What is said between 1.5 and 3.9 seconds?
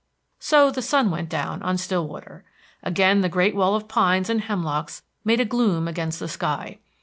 on Stillwater. Again the great wall of